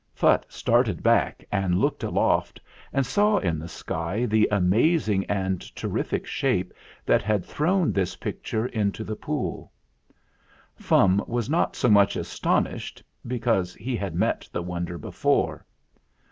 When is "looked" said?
1.77-2.01